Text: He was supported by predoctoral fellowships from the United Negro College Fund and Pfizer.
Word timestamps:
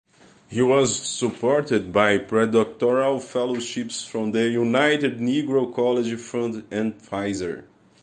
He 0.49 0.63
was 0.63 0.99
supported 0.99 1.93
by 1.93 2.17
predoctoral 2.17 3.19
fellowships 3.21 4.03
from 4.03 4.31
the 4.31 4.49
United 4.49 5.19
Negro 5.19 5.71
College 5.71 6.15
Fund 6.19 6.63
and 6.71 6.97
Pfizer. 6.97 7.65